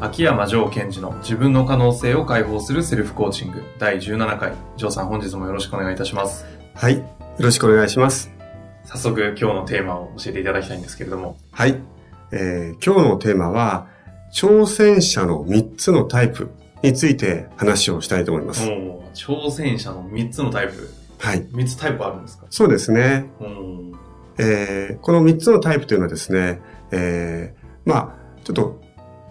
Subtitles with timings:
[0.00, 4.52] 秋山城賢治の自分の可能性を解放するセルフコーチング第17回。
[4.76, 6.46] 城さん本日もよろしくお願いいたします。
[6.74, 6.98] はい。
[6.98, 7.04] よ
[7.40, 8.30] ろしくお願いします。
[8.84, 11.36] 早速今日のテーマを教えていただきたいんですけれども。
[11.50, 11.80] はい。
[12.30, 13.88] えー、今日のテーマは、
[14.32, 16.50] 挑戦者の3つのタイプ
[16.82, 18.68] について話をしたいと思います。
[19.14, 20.90] 挑戦者の3つのタイプ。
[21.18, 21.42] はい。
[21.46, 22.46] 3つタイプあるんですか？
[22.50, 23.28] そうですね。
[23.40, 23.92] うん。
[24.38, 26.60] えー、この3つのタイプというのはですね、
[26.92, 28.80] えー、まあ、ちょっと、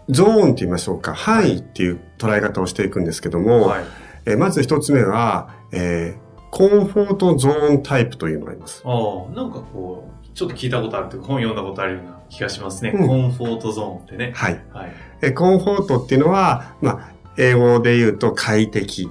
[0.10, 3.84] ゾーンって言いましょうか、範囲っていう捉え方をしていくんですけども、はい。
[4.26, 8.82] えーまず1つ目は、えー、コンフォートゾーンタイプというのがあります。
[8.86, 12.92] ああ、なんかこう、ちょっと聞いたことあるというか本読んだことあるような気がしますね。
[12.94, 14.34] うんコンフォートゾーンってね。
[14.36, 14.62] はい。
[14.74, 14.92] はい。
[15.22, 19.10] えーコンフォートっていうのは、まあ、英語で言うと快適、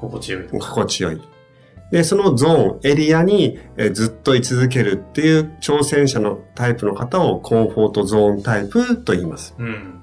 [0.00, 0.48] 心地よい。
[0.48, 1.20] 心地よい。
[1.90, 9.54] で、そのゾーン、エリアにえーずっと居続けるっていう挑戦者のタイプの方をコンフォートゾーンタイプと言います。
[9.58, 10.00] うん。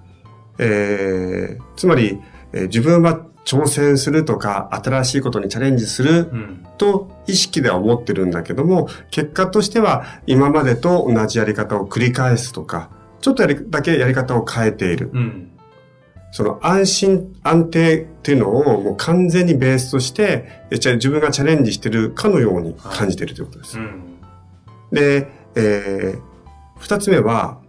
[0.62, 2.22] えーつまり、
[2.54, 6.66] えー自分は挑戦するとか、新しいことにチャレンジするうん。
[6.78, 15.09] と意識では思ってるんだけども、結果としては今までと同じやり方を繰り返すとか、ちょっとだけやり方を変えている。
[15.14, 15.52] うん。
[16.31, 23.78] その安心、安定っていうのをもう完全にベースとして、自分がチャレンジしてるかのように感じているということです。
[23.78, 24.19] うん。
[24.91, 26.22] で、えー、
[26.80, 27.59] 二つ目は、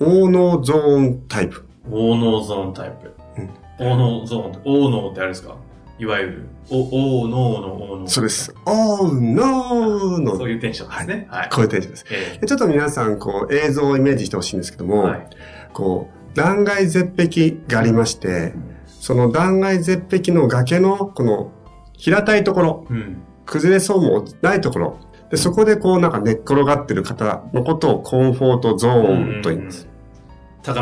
[0.00, 1.67] 応能ゾーンタイプ。
[1.90, 3.14] 応能ゾーンタイプ。
[3.38, 3.50] うん
[3.80, 5.54] 応能ゾーンって、応能ってあれですか？
[6.00, 8.08] いわゆる、お、応能の応能。
[8.08, 8.54] そうです。
[8.66, 11.28] おー、ノーの、そういうテンションですね。
[11.30, 11.48] はい。
[11.48, 12.04] こういうテンションです。
[12.10, 15.28] えでちょっと皆さん、こう、映像をイメージしてほしいんですけども、はい。
[15.72, 18.52] こう、断崖絶壁がありまして、
[18.86, 21.52] その断崖絶壁の崖の、この、
[21.92, 23.22] 平たいところ、うん。
[23.46, 24.98] 崩れそうもないところ。
[25.30, 29.86] で、そこでこうなんか寝っ転がってる方のことをコンフォートゾーンと言います。
[29.86, 29.97] 高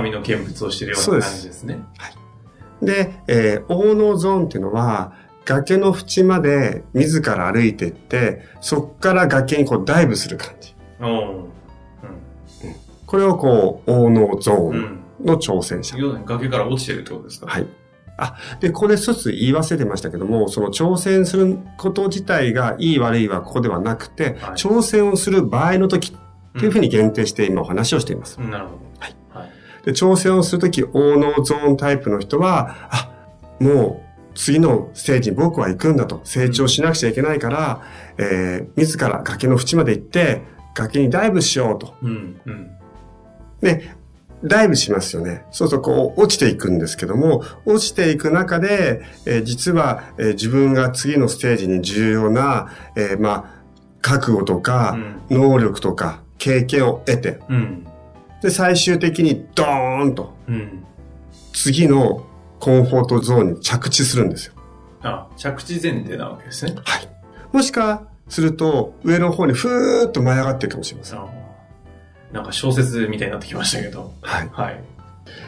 [0.03, 1.79] みの見物をしてるような感じですね。
[2.83, 5.13] で、えー、応能ゾーンっていうのは、
[5.45, 10.75] 崖の縁まで自ら歩いていって、そこから崖にこうダイブする感じ。
[11.01, 11.47] おー
[13.07, 14.69] これをこう、応能ゾうん。
[14.69, 14.99] うーンん。
[15.25, 15.97] の挑戦者。
[15.97, 17.47] 要するに崖から落ちてるってことですか？
[17.47, 17.67] はい。
[18.19, 28.39] あ、で、これ一つ言い忘れてましたけども、その挑戦すること自体がいい悪いはここではなくて、はい挑戦をする場合の時っていうふうに限定して今お話をしています。
[28.41, 28.51] うん。
[28.51, 28.79] なるほど。
[28.99, 29.17] はい。
[29.87, 29.95] はい。
[29.95, 33.11] で、挑戦をするとき、応能ゾーンタイプの人は、あ、
[33.61, 37.83] もう次のステージに僕は行くんだと、成長しなくちゃいけないから、
[38.19, 40.43] えー、自ら崖の縁まで行って、
[40.75, 41.95] 崖にダイブしようと。
[42.03, 42.41] うん。
[42.45, 42.71] うん。
[43.61, 43.91] で、
[44.45, 45.45] ダイブしますよね。
[45.51, 53.45] そうするとこう落ちていくんですけども、落ちていく中で、えー実は、えー自分が次のステージに重要な、えーまあ、
[54.03, 54.99] 覚悟とか、
[55.31, 57.87] 能力とか、経験を得て、うん。
[58.47, 60.85] で、最終的にドーンとうん。
[61.53, 62.25] 次の
[62.61, 64.53] コンフォートゾーンに着地するんですよ。
[65.03, 66.75] あ、着地前提なわけですね。
[66.85, 67.09] はい。
[67.53, 71.19] もしかすると、上の方にふーっと舞い上がってるかもしれません。
[71.19, 71.27] あ
[72.33, 74.13] なんか小説みたいになってきましたけど。
[74.23, 74.49] はい。
[74.53, 74.81] はい。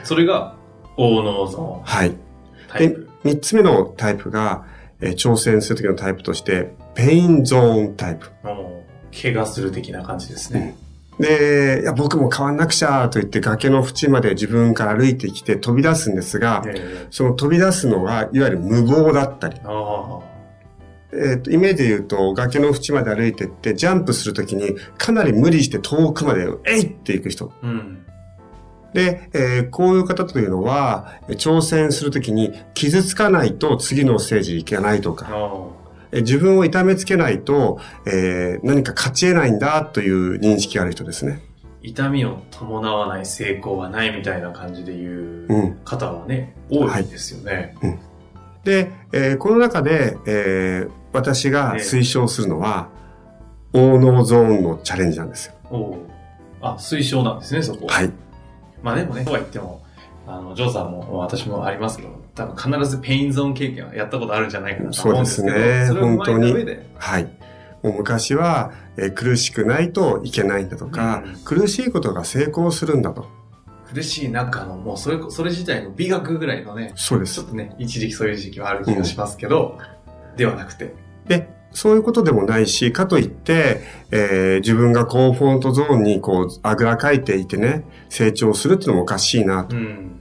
[0.05, 0.57] それが、
[0.97, 2.09] 応能ゾはい。
[2.11, 2.17] ーン
[2.69, 4.65] タイでプ。、三つ目のタイプが、
[5.01, 8.27] えー挑戦するときのタイプとして、ペインゾーンタイプ。
[8.43, 8.83] も
[9.13, 10.77] う怪我する的な感じですね。
[11.19, 19.57] で、いや、僕も変わんなくちゃと言って崖の縁まで自分から歩いてきて飛び出すんですが、えその飛び出すのは、いわゆる無謀だったり、
[21.13, 27.53] えっ、と、イメージで言うと、崖の縁まで歩いてって、ジャンプするときに、かなり無理して遠くまで、えいって行く人。
[27.63, 27.67] あ。
[27.67, 28.05] うん。
[28.93, 35.29] で、えーこういう方というのは、え挑戦するときに傷つかないと次のステージ行けないとか、
[36.13, 41.41] 自分を痛めつけないと、えー何か勝ち得ないんだという認識がある人ですね。
[41.83, 45.47] 痛みを伴わない成功はないみたいな感じで言う。
[45.49, 47.75] うん方はね、多いですよね。
[48.65, 52.89] で、えーこの中で、えー私が推奨するのは、
[53.73, 55.55] 応能ゾーンのチャレンジなんですよ。
[55.71, 55.97] おう
[56.61, 57.87] あ、推奨なんですね、そこ。
[57.89, 58.11] はい。
[58.83, 59.83] まあでもね、とは言っても、
[60.27, 66.55] あの、ジョーさんも私もありますけど、多分必ずペインゾーン経験はやったことあるんじゃないかなと思うんですけど、そうですね本当に
[66.97, 67.25] はい。
[67.83, 73.27] もう昔は、えー苦しくないといけないんだとか、うん苦しいことが成功するんだと。
[73.93, 77.47] 苦しい中の、もうそれ、それ自体の美学ぐらいのね、そうですちょっ。
[77.47, 79.79] とね、一時期そういう時期はある気がしますけど、
[80.37, 80.95] ではなくて、
[81.27, 83.81] で、そういうことでもないし、かといって、
[84.11, 89.77] えー自分がコンフォートゾーンにこう、あぐらかいていてね、成長するっていうのもおかしいなと。
[89.77, 90.21] うん。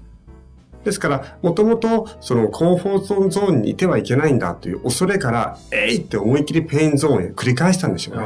[0.88, 8.24] ですから、もともと、そのコンフォートゾーンにいてはいけないんだという恐れから、えいって思いっきりペインゾーンへ繰り返したんでしょうね。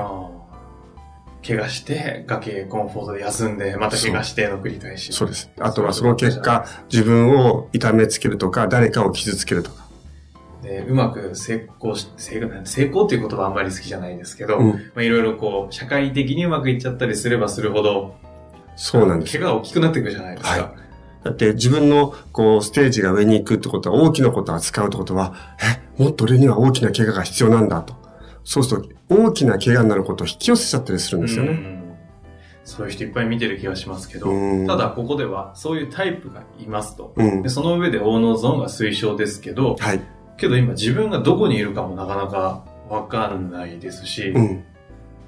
[1.43, 5.11] 怪我して、崖コンフォートで休んで、また怪我しての繰り返し。
[5.11, 5.49] そうです。
[5.59, 9.87] あとはその結果、自分を痛めつけるとか、誰かを傷つけるとか。
[10.61, 18.15] で、うまく成功し、成功成功っていう言葉はあんまり好きじゃないですけど、うんまあいろいろこう、社会的にうまくいっちゃったりすればするほど、
[18.75, 19.37] そうなんです。
[19.37, 20.61] 怪我が大きくなっていくじゃないですか。
[20.61, 20.80] は
[21.23, 25.33] だって自分のこうステージが上に行くってことは大きなことを扱うってことは、
[25.97, 27.95] え、もっと俺には大きな怪我が必要なんだと。
[28.43, 31.51] そうすると大きな怪我になることを引き寄せちゃったりするんですよね。
[31.51, 31.81] うん
[32.63, 37.13] そういう人いっぱい見てる気がしますけど、うんただここではそういうタイプがいますと。
[37.17, 37.49] うんで。
[37.49, 40.01] その上で大脳ゾーンが推奨ですけど、はい。
[40.37, 44.63] けど今自分がどこにいるかもなかなかわかんないですし、うん。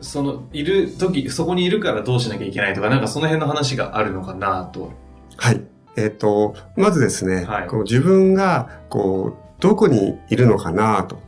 [0.01, 4.91] その、いる時、そこにいるからどうしなきゃいけないとか、なんかその辺の話があるのかなと。
[5.37, 5.61] はい。
[5.95, 11.19] えっ、と、まずですね、はいこう自分が、こう、どこにいるのかなと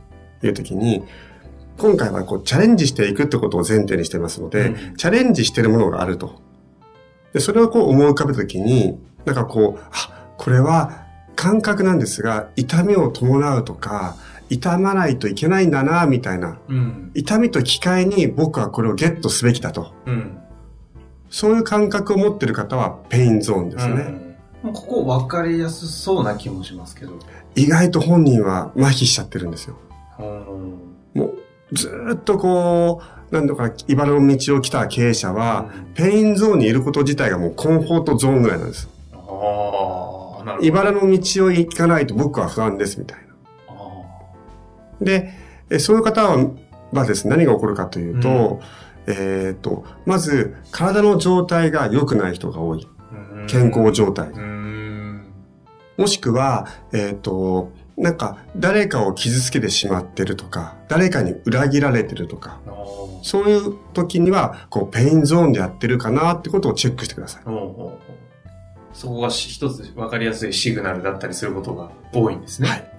[0.42, 1.04] いうときに、
[1.78, 6.40] 今回はこうチャレンジしていくってことを前提にしてますので、うんチャレンジしてるものがあると。
[7.32, 14.16] で、それをこう思い浮かべたときに、なんかこう、あ、これは感覚なんですが、痛みを伴うとか、
[14.48, 16.58] 痛まないといけないんだな、みたいな。
[16.68, 17.10] うん。
[17.14, 19.92] 痛みと機会に僕はこれをゲットすべきだと。
[20.06, 20.38] うん。
[21.28, 24.25] そういう感覚を持ってる方はペインゾーンですね。
[24.66, 24.72] うん。
[24.72, 27.12] ここ分かりやすそうな気もしますけど。
[27.54, 29.76] 意外と本人は麻痺しちゃってるんですよ。
[30.18, 31.20] うん。
[31.20, 31.38] もう、
[31.72, 38.88] ずーっとこう、なんとか、茨の道を来た経営者は、ペインゾーンにいること自体がもうコンフォートゾーンぐらいなんです。
[39.12, 40.66] ああ、なるほど。
[40.66, 43.24] 茨の道を行かないと僕は不安です、みたいな。
[43.68, 43.74] あ
[45.00, 45.32] で、
[45.70, 46.50] えそういう方は、
[46.92, 48.60] はですね、何が起こるかというと、
[49.08, 52.86] えっ、と、まず、体の状態が良くない人が多い。
[53.48, 54.28] 健康状態。
[54.30, 54.55] うん。
[55.96, 62.60] もしくは、えっ、と、なんか、誰かを傷つけてしまってるとか、誰かに裏切られてるとか、
[63.22, 67.42] そういう時には、こう、ペインゾーンでやってるかなってことをチェックしてください。
[68.92, 72.68] そこがし一つ分かりやすいシグナルだったりすることが多いんですね。
[72.68, 72.96] はい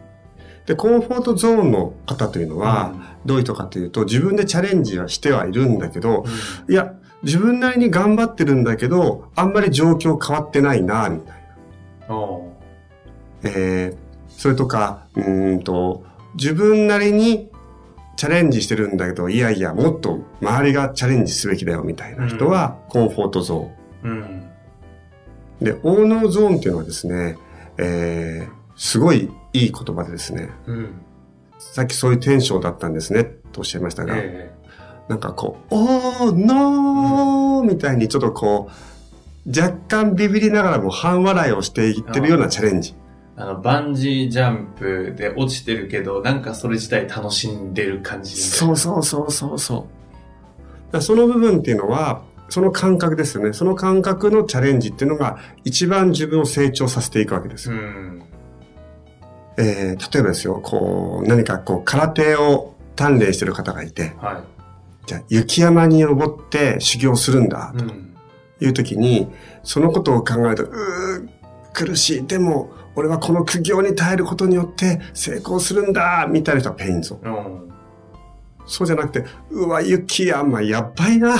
[0.67, 2.93] で、コンフォートゾーンの方というのは、
[3.25, 6.25] どういう人かというと、自分でチャレンジはしてはいるんだけど、
[6.69, 6.93] いや、
[7.23, 11.35] 自分なりに頑張ってるんだけど、あんまり状況変わってないな、みたい
[12.09, 12.15] な。
[13.43, 13.97] えー、
[14.29, 16.03] それとか、うーんと、
[16.35, 17.49] 自分なりに
[18.15, 24.21] チャレンジしてるんだけど、いやいや、もっと周りがチャレンジすべきだよ、みたいな人は、コンフォートゾーうん。
[24.21, 24.43] ーン。
[25.61, 27.37] で、オーノーゾーンっていうのはですね、
[27.77, 31.01] えー、すごいいい言葉でですね、うん。
[31.59, 34.51] さっきそういうテンションだったんですね、とおっしゃいましたが、え
[35.07, 42.95] なんかこう、おー、ノーみたいにちょっとこう、若干ビビりながらも半笑いをしていってるようなチャレンジ。
[43.37, 48.35] えあの、バンジージャンプで落ちてるけど、なんかそれ自体楽しんでる感じ。
[48.35, 49.87] そうそうそうそうそ
[50.91, 51.01] う。
[51.01, 53.53] その部分っていうのは、その感覚ですよね。
[53.53, 57.75] その感覚のチャレンジっていうのが一番自分を成長させていくわけですよ。
[57.75, 58.23] うん。
[59.57, 64.43] えー、例えばですよ、こう、何かこう、空手を鍛錬してる方がいて、は
[65.05, 67.77] じゃあ雪山に登って修行するんだい。
[67.77, 68.15] うん。
[68.59, 69.27] という時に、
[69.63, 71.29] そのことを考えると、うー、
[71.73, 72.27] 苦しい。
[72.27, 77.35] でも、俺はこの苦行に耐えることによって成功するんだみたいな人はペインゾーン。
[77.35, 77.71] うん。
[78.65, 81.35] そうじゃなくて、うわ、雪山やばいな。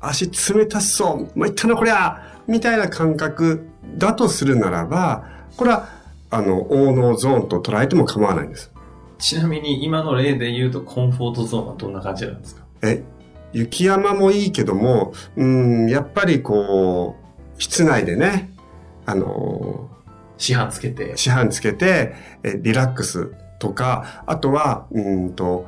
[0.00, 1.38] 足冷たそう。
[1.38, 2.22] 参ったな、こりゃ。
[2.46, 5.24] みたいな感覚だとするならば、
[5.56, 5.88] これは、
[6.30, 8.70] あの、大脳ゾーンと捉えても構わないんです。
[9.18, 12.64] ちなみに今の例で言うとコンフォートゾーンはどんな感じなんですか？
[12.82, 13.02] え、
[13.52, 17.16] 雪山もいいけども、うん、やっぱりこ
[17.56, 18.50] う、室内でね、
[19.06, 19.88] あの
[20.38, 21.16] 市販つけて。
[21.16, 25.66] 市販つけて、えリラックスとか、あとは、うんと、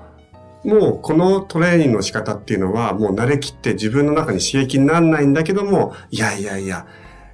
[0.64, 6.86] もうこのトレーニングの仕方っていうのはもう慣れきって自分の中に刺激にならないんだけども、いやいやいや、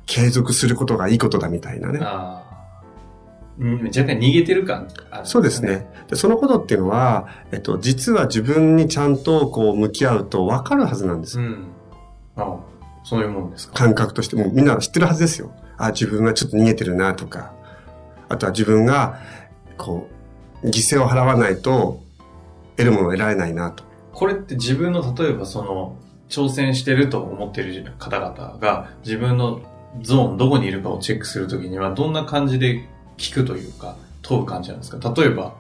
[0.07, 2.01] 継続することがいいことだみたいなね。
[2.01, 2.45] 若
[4.07, 5.87] 干逃げてる感あるんそうですね。
[6.09, 11.39] でそのことっていうのは、えっと、実は自分にちゃんとこう向き合うと分かるはずなんです。
[11.39, 11.67] うん。
[12.37, 12.57] ああ、
[13.05, 13.75] そういうもんですか？
[13.75, 15.53] 感覚としてもうみんな知ってるはずですよ。
[15.83, 17.53] あ、自分がちょっと逃げてるなとか、
[18.29, 19.19] あとは自分が、
[19.77, 20.09] こ
[20.63, 22.03] う、犠牲を払わないと
[22.77, 23.85] 得るものを得られないなと。
[24.13, 25.97] これって自分の、例えばその、
[26.29, 29.63] 挑戦してると思ってる方々が自分の
[30.03, 35.13] ゾーン、どこにいるかをチェックするときには、どんな感じで聞くというか、問う感じなんですか？
[35.17, 35.57] 例えば、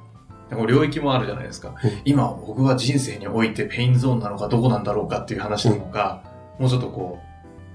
[0.68, 1.74] 領域もあるじゃないですか。
[2.04, 6.22] 今、僕は人生においてペインゾーンなのかどこなんだろうかっていう話なのか、
[6.58, 7.29] もうちょっとこう、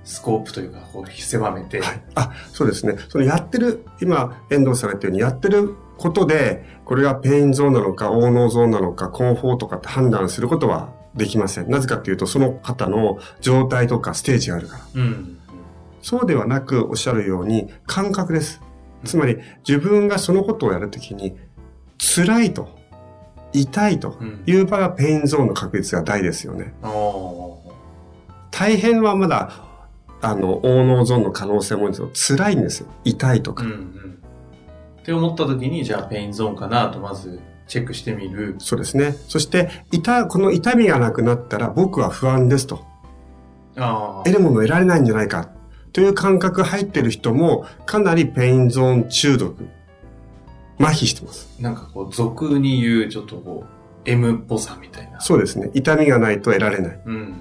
[0.05, 2.01] スコープというか、こう、狭めて、はい。
[2.13, 2.95] あ、そうですね。
[3.09, 11.71] そのやってる、今、遠藤さんが言ったように、やってることで、これがペインゾーンなのか、応能ゾーンなのか、コンフォートかって判断することはできません。
[11.71, 14.83] なぜかっていうと、その方の状態とかステージがあるから。
[14.93, 15.39] うん、
[16.03, 18.61] そうではなく、おっしゃるように、感覚です。
[19.05, 21.35] つまり、自分がそのことをやるときに、
[21.97, 22.69] 辛いと、
[23.53, 26.75] 痛いという場がペインゾーンの確率が大ですよね。
[26.83, 26.91] うん、
[28.51, 29.64] 大変はまだ、
[30.25, 32.87] あの、応能ゾーンの可能性もあるんですけど、辛いんですよ。
[33.03, 33.63] 痛いとか。
[33.63, 34.19] うんうん、
[34.99, 38.55] って思った時に、じゃあペインゾーンかなとまずチェックしてみる。
[38.59, 39.15] そうですね。
[39.27, 42.83] そして、痛、この痛みがなくなったら僕は不安ですと。
[43.77, 45.49] あ得るものを得られないんじゃないか。
[45.91, 49.67] という感覚入ってる人も、かなりペインゾーン中毒。
[50.79, 51.55] 麻痺してます。
[51.61, 55.21] なんかこう、俗に言う、ちょっとこう、M っぽさみたいな。
[55.21, 55.71] そうですね。
[55.73, 56.99] 痛みがないと得られない。
[57.05, 57.33] うん。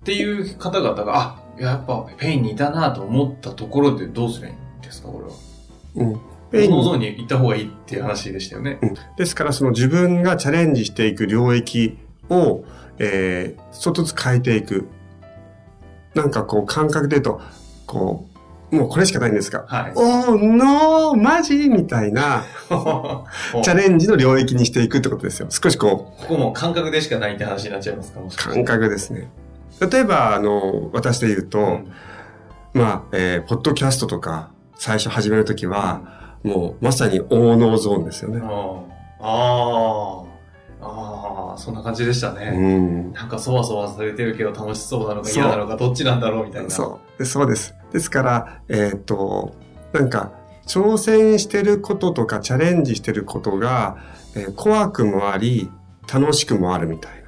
[0.00, 6.10] っていう方々が、あ、やっぱペインにいたなと思ったところでどうすればいいんですか、これは。
[6.10, 6.20] うん。
[6.50, 6.70] ペイン。
[6.70, 8.78] ゾーンに行った方がいいっていう話でしたよね。
[8.82, 8.94] うん。
[9.16, 11.98] ですから、その自分がチャレンジしていく領域
[12.30, 12.64] を、
[12.98, 14.88] えー、一つずつ変えていく。
[16.14, 17.40] なんかこう、感覚で言うと、
[17.86, 18.36] こう、
[18.76, 21.68] もうこれしかないんですが、はい、おー、ノー、マジ？
[21.68, 22.44] みたいな、
[23.62, 25.46] チャレンジの領域にしていくってことですよ。
[25.50, 26.22] 少しこう。
[26.22, 28.20] ここも感覚でしかないって話になっちゃいますか
[28.50, 29.28] 感覚ですね。
[29.80, 31.92] 例えば、あの、私で言うと、うん、
[32.72, 38.40] まあ、えー、ポッドキャストとか、最初始めるときは、うん、もう、まさに大脳ゾーンですよね。
[39.20, 40.26] ああ。
[40.80, 42.52] ああ、そんな感じでしたね。
[42.54, 43.12] うん。
[43.12, 46.70] なんかそわそわされてるけど楽しそうなのか嫌なのかどっちなんだろうみたいな。
[46.70, 47.74] そうそうです。
[47.92, 49.54] ですから、えっ、と、
[49.92, 50.32] なんか、
[50.66, 53.96] 挑戦してることとかチャレンジしてることが、
[54.34, 55.70] えー、怖くもあり、
[56.12, 57.25] 楽しくもあるみたいな。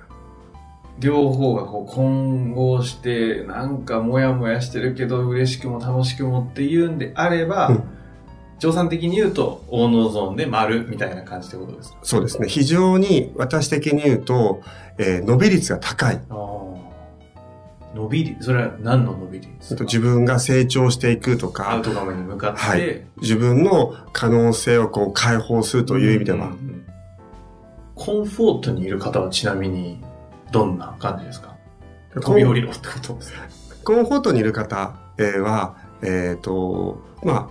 [0.99, 7.85] 両方がこう混合して、なんかモヤモヤしてるけど嬉しくも楽しくもっていうんであれば、うん
[8.61, 11.99] 乗算的に言うと、大脳ゾーンで丸みたいな感じってことですか？
[12.03, 12.49] そうですね。
[12.49, 14.63] 非常に私的に言うと、
[14.99, 16.21] えー、伸び率が高い。
[17.95, 18.43] 伸び率？
[18.43, 21.71] それは何の伸び率自分が成長していくとか。
[21.71, 26.87] アウトカムに向かって、はい、自分の可能性をこう解放するという意味では、うんうんうん。
[27.95, 30.03] コンフォートにいる方はちなみに
[30.51, 31.57] どんな感じですか？
[32.15, 33.41] 飛び降りろってことですか？
[33.85, 37.49] コンフォートにいる方は、えっ、ー、と、まあ、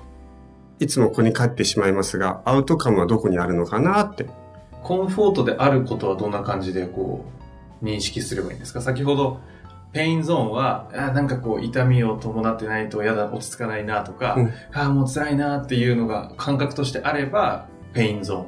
[0.79, 4.27] いつもここに帰ってしまいますが、アウトカムはどこにあるのかなって。
[4.83, 7.25] コンフォートであることはどんな感じでこ
[7.81, 8.81] う、認識すればいいんですか？
[8.81, 9.39] 先ほど、
[9.93, 18.45] ペインゾーンは、あなんかこう、痛みを伴ってないと嫌だ、落ち着かないなとか、うん、あもう辛いなっていうのが感覚としてあれば、ペインゾーン。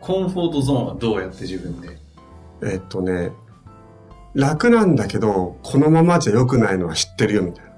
[0.00, 1.98] コンフォートゾーンはどうやって自分で？
[2.62, 3.32] えっとね、
[4.38, 7.68] 楽なんだけど、このままじゃ良くないのは知ってるよみたいな。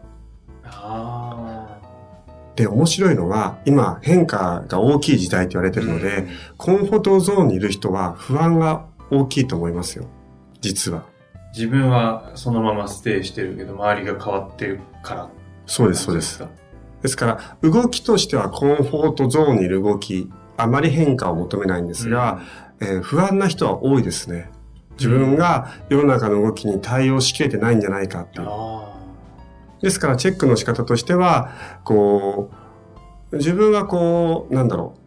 [2.55, 10.05] で、面白いのは、今変化が大きい時代と言われてるので、うん、コンフォートゾーンにいる人は不安が大きいと思いますよ。
[10.61, 11.07] 実は。
[11.55, 15.31] 自分はそのままステイしてるけど、周りが変わってるから。
[15.65, 16.45] そうです、そうです。
[17.01, 22.43] ですから、動きとしてはコンフォートゾーンにいる動き、あまり変化を求めないんですが、
[22.81, 24.51] うん、えー、不安な人は多いですね。
[24.93, 28.49] 自分が世の中の動きに対応しきれてないんじゃないかっていう。
[29.83, 31.51] ですから、チェックの仕方としては、
[31.85, 32.51] こ
[33.33, 35.01] う、自分はこう、なんだろう。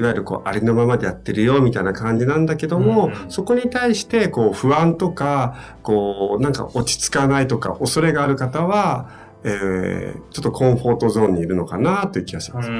[0.00, 9.10] いわゆるこう、ありのままでやってるよ、みたいな感じなんだけども、うん、そこに対して、こう、不安とか、こう、なんか落ち着かないとか、恐れがある方は、
[9.44, 12.70] えー、ちょっとコンフォートゾーンにいるのかな、という気がします。
[12.70, 12.74] う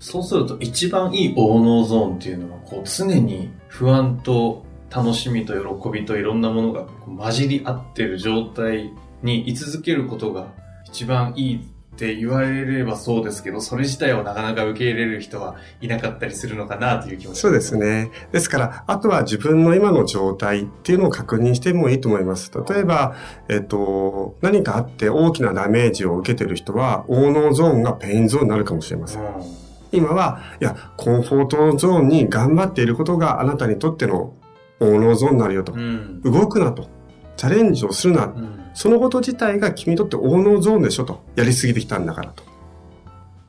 [0.00, 4.64] そうすると、一番いい大脳ゾーンっていうのは、こう、常に不安と
[4.94, 8.92] 楽しみと喜びといろんなものが混じり合ってる状態
[9.22, 10.48] に居続けることが
[10.86, 18.12] 一番いいって言われればそうですけど、それ自体をなかなか受け入れる人はいなかったりするのかなという気持ちそうですね。
[18.30, 22.52] ですから、あとは自分の今の状態っていうのを確認してもいいと思います。
[22.68, 23.16] 例えば、
[23.48, 29.22] えっと、何かあって大きなダメージを受けてる人は、大脳ゾーンがペインゾーンになるかもしれません。
[29.22, 34.34] うん今は、いや、コンフォートゾーンに頑張っていることがあなたにとっての
[34.80, 35.72] Oh No ゾーンになるよと。
[35.72, 36.88] うん、動くなと。
[37.36, 38.26] チャレンジをするな。
[38.26, 41.24] うんそのこと自体が君にとって Oh No ゾーンでしょと。
[41.34, 42.44] やりすぎてきたんだからと。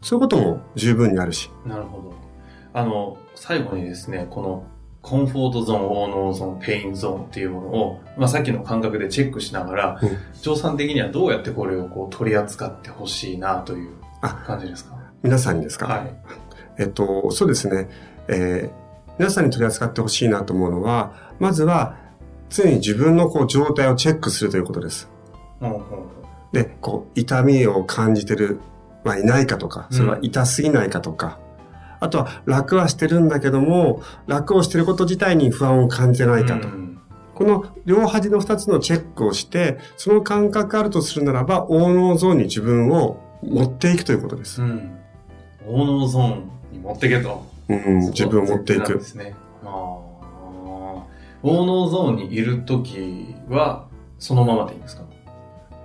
[0.01, 1.51] そういうことも十分にあるし。
[1.67, 2.15] なるほど。
[2.73, 4.63] あの、最後にですね、この
[5.03, 10.09] コンフォートゾーン、 Oh No ゾーン、ペインゾーンっていうものを、まあ、さっきの感覚でチェックしながら、うん
[10.41, 14.95] 調査的にはどうやってこれをこう取り扱ってほしいなというあ感じですか？
[15.21, 15.85] 皆さんにですか？
[15.85, 16.15] はい。
[16.79, 17.87] えっと、そうですね。
[18.29, 18.88] えー
[19.19, 21.97] 皆さんに取り扱ってほしいなと思うのは、まずは、
[22.49, 25.07] 常に自分のこう状態をチェックするということです。
[25.61, 25.83] うんうん
[26.51, 28.59] で、こう、痛みを感じてる、
[29.03, 31.37] まあ、いないかとか、それは痛すぎないかとか、
[31.99, 36.67] あとは楽はしてるんだけども、楽をしてること自体に不安を感じてないかと。
[36.67, 36.89] うん
[37.35, 44.61] この両端の二つのチェックをして、その感覚があるとするならば、オーノーゾーンに自分を持っていくということです。
[44.61, 44.91] うん。
[45.65, 47.45] Oh no zone に持ってけと。
[47.69, 49.03] うん、自分を持っていくで。
[49.03, 49.35] すね。
[49.63, 51.05] あー Oh
[51.43, 55.03] no zone にいるときは、そのままでいいんですか？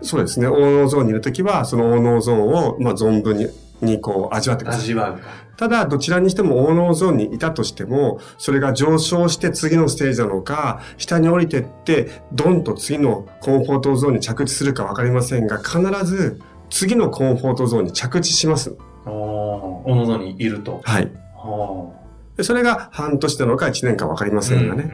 [0.03, 0.49] そうですね。
[0.49, 3.47] Oh no zone にいるときは、その Oh no zone を、まあ、存分に、
[3.81, 4.83] にこう、味わってください。
[4.83, 5.29] 味わうか。
[5.57, 18.77] ただ、どちらにしても Oh no zone にいたとしても、それが上昇して次のステージなのか、下に降りてって、ドンと次のコンフォートゾーンに着地するかわかりませんが、必ず次のコンフォートゾーンに着地します。
[19.05, 20.81] あー Oh no zone にいると。
[20.83, 21.09] はい。
[21.45, 22.05] あ
[22.37, 24.91] でそれが半年なのか1年かわかりまーせんがね。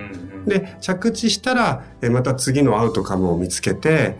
[0.47, 4.17] で、着地したら、えまた次のアウトカムを見つけて、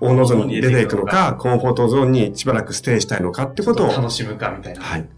[0.00, 4.82] Oh no zone に出ていくのか、コンフォートゾーンにしばらくステイしたいのかってことを、楽しむかみたいな。
[4.82, 5.08] はい。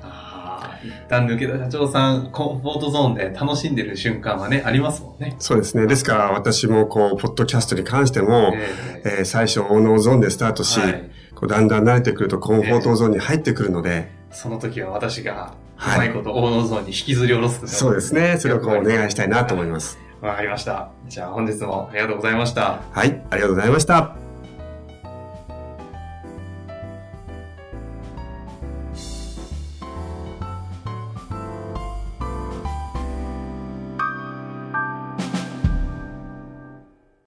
[0.00, 5.36] ああ、一旦抜けた社長さん、コンフォートゾーンで楽しんでる瞬間はね、ありますもんね。
[5.38, 5.86] そうですね。
[5.86, 18.36] ですから私もこう、ポッドキャストに関しても、えええー最初、 Oh no zone でスタートし、はいこうだんだん慣れてくるとコンフォートゾーンに入ってくるので、その時は私が、うはいまいこと Oh no zone に引きずり下ろすとそうですね。
[18.38, 19.98] それをこうお願いしたいなと思います。
[20.20, 20.90] わかりました。
[21.08, 22.80] じゃあ本日もありがとうございました。
[22.92, 23.22] はい。
[23.30, 24.23] ありがとうございました。